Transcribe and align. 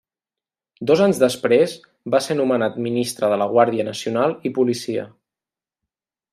Dos 0.91 1.03
anys 1.07 1.19
després 1.23 1.75
va 2.15 2.23
ser 2.29 2.39
nomenat 2.41 2.81
Ministre 2.87 3.31
de 3.35 3.39
la 3.43 3.49
Guàrdia 3.55 3.87
Nacional 3.93 4.37
i 4.51 4.55
Policia. 4.59 5.09